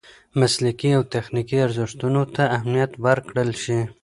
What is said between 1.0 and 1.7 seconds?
تخنیکي